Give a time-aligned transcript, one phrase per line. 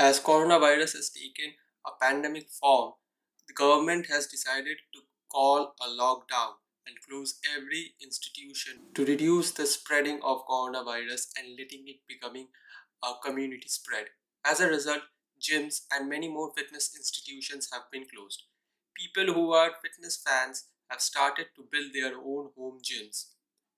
[0.00, 1.52] As coronavirus has taken
[1.86, 2.94] a pandemic form,
[3.46, 6.52] the government has decided to call a lockdown
[6.86, 12.48] and close every institution to reduce the spreading of coronavirus and letting it becoming
[13.04, 14.06] a community spread.
[14.42, 15.02] As a result,
[15.38, 18.44] gyms and many more fitness institutions have been closed.
[18.96, 23.34] People who are fitness fans have started to build their own home gyms.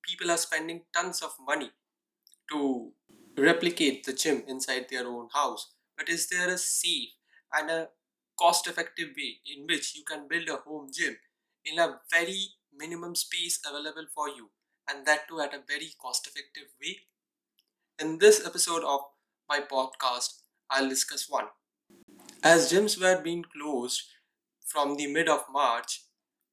[0.09, 1.73] People are spending tons of money
[2.49, 2.93] to
[3.37, 5.73] replicate the gym inside their own house.
[6.03, 7.11] But is there a safe
[7.53, 7.89] and a
[8.37, 11.17] cost effective way in which you can build a home gym
[11.65, 14.51] in a very minimum space available for you
[14.91, 16.97] and that too at a very cost effective way?
[18.01, 19.03] In this episode of
[19.49, 21.47] my podcast, I'll discuss one.
[22.43, 24.03] As gyms were being closed
[24.67, 26.03] from the mid of March,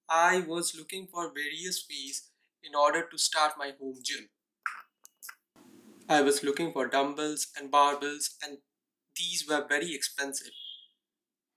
[0.07, 2.29] I was looking for various ways
[2.61, 4.29] in order to start my home gym.
[6.07, 8.59] I was looking for dumbbells and barbells, and
[9.19, 10.53] these were very expensive.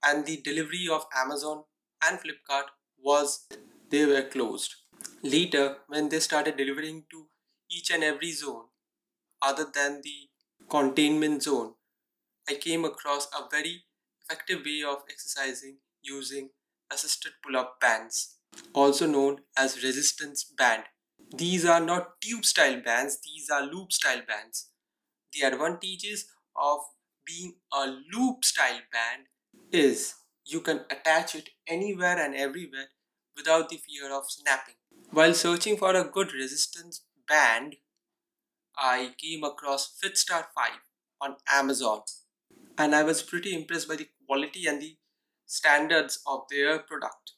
[0.05, 1.63] And the delivery of Amazon
[2.05, 2.65] and Flipkart
[3.01, 3.47] was
[3.89, 4.75] they were closed.
[5.23, 7.27] Later, when they started delivering to
[7.71, 8.65] each and every zone,
[9.41, 10.29] other than the
[10.69, 11.73] containment zone,
[12.49, 13.83] I came across a very
[14.21, 16.49] effective way of exercising using
[16.91, 18.37] assisted pull up bands,
[18.73, 20.83] also known as resistance band.
[21.35, 24.69] These are not tube style bands, these are loop style bands.
[25.33, 26.79] The advantages of
[27.25, 29.27] being a loop style band
[29.71, 32.87] is you can attach it anywhere and everywhere
[33.35, 34.75] without the fear of snapping.
[35.11, 37.75] While searching for a good resistance band,
[38.77, 40.71] I came across FitStar 5
[41.21, 42.01] on Amazon
[42.77, 44.97] and I was pretty impressed by the quality and the
[45.45, 47.33] standards of their product.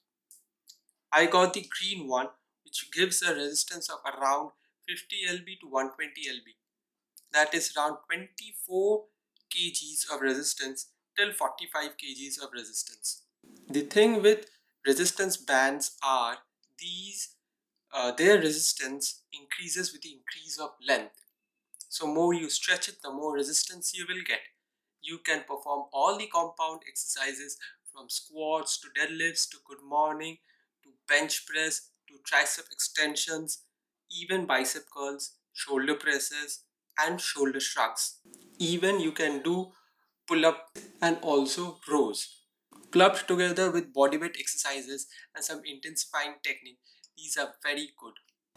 [1.12, 2.28] I got the green one
[2.64, 4.52] which gives a resistance of around
[4.88, 6.56] 50 lb to 120 lb.
[7.34, 9.04] That is around 24
[9.56, 13.24] kgs of resistance till 45 kgs of resistance.
[13.70, 14.48] The thing with
[14.86, 16.38] resistance bands are
[16.80, 17.36] these
[17.94, 21.16] uh, their resistance increases with the increase of length.
[21.88, 24.42] So more you stretch it, the more resistance you will get.
[25.02, 27.58] You can perform all the compound exercises
[27.94, 30.38] from squats to deadlifts to good morning
[30.84, 33.64] to bench press to tricep extensions,
[34.12, 36.64] even bicep curls, shoulder presses,
[37.00, 38.20] and shoulder shrugs.
[38.58, 39.72] Even you can do
[40.28, 40.70] pull up
[41.02, 42.42] and also rows.
[42.92, 46.80] Clubbed together with body weight exercises and some intensifying technique,
[47.18, 48.14] these are very good.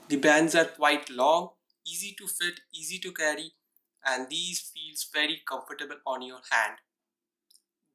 [0.09, 1.51] The bands are quite long,
[1.87, 3.53] easy to fit, easy to carry,
[4.07, 6.79] and these feels very comfortable on your hand.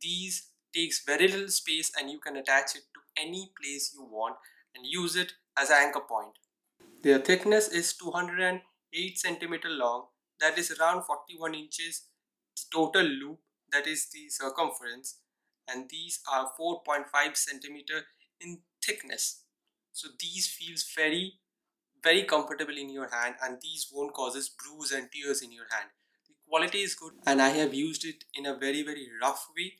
[0.02, 4.36] These takes very little space and you can attach it to any place you want
[4.76, 6.34] and use it as an anchor point.
[7.04, 10.08] Their thickness is 208 centimeter long,
[10.44, 12.04] that is around 41 inches
[12.72, 13.40] total loop,
[13.72, 15.20] that is the circumference,
[15.68, 18.02] and these are 4.5 centimeter
[18.42, 19.44] in thickness.
[19.94, 21.40] So these feels very
[22.04, 25.90] very comfortable in your hand and these won't causes bruise and tears in your hand.
[26.28, 29.76] The quality is good and I have used it in a very very rough way.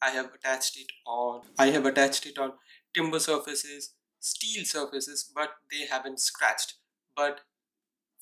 [0.00, 2.54] I have attached it on I have attached it on
[2.94, 6.74] timber surfaces steel surfaces but they haven't scratched
[7.14, 7.40] but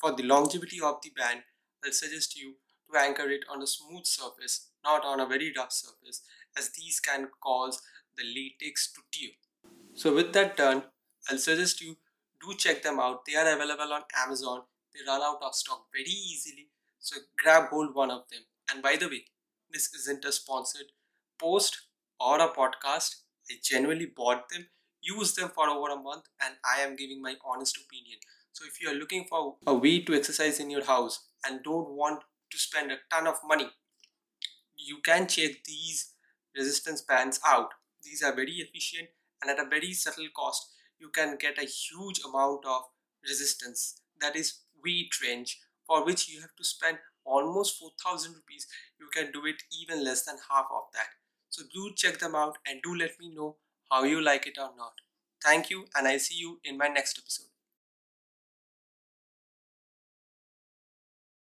[0.00, 1.42] for the longevity of the band
[1.84, 2.54] I'll suggest you
[2.90, 6.22] to anchor it on a smooth surface not on a very rough surface
[6.56, 7.82] as these can cause
[8.16, 9.30] the latex to tear.
[9.94, 10.84] So with that done
[11.28, 11.96] I'll suggest you
[12.40, 13.24] do check them out.
[13.24, 14.62] They are available on Amazon.
[14.92, 16.68] They run out of stock very easily.
[17.00, 18.42] So grab hold one of them.
[18.70, 19.24] And by the way
[19.72, 20.92] this isn't a sponsored
[21.40, 21.86] post
[22.20, 23.16] or a podcast.
[23.50, 24.66] I genuinely bought them
[25.04, 28.18] used them for over a month and I am giving my honest opinion.
[28.54, 31.90] So if you are looking for a way to exercise in your house and don't
[31.90, 32.22] want
[32.52, 33.68] to spend a ton of money,
[34.76, 36.12] you can check these
[36.56, 37.70] resistance bands out.
[38.04, 39.08] These are very efficient
[39.42, 40.68] and at a very subtle cost,
[41.00, 42.82] you can get a huge amount of
[43.28, 48.68] resistance that is weight range for which you have to spend almost 4000 rupees.
[49.00, 51.08] You can do it even less than half of that.
[51.50, 53.56] So do check them out and do let me know
[53.90, 54.92] how you like it or not.
[55.42, 57.53] Thank you and I see you in my next episode.